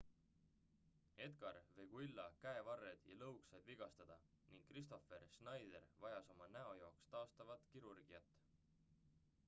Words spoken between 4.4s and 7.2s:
ning kristoffer schneider vajas oma näo jaoks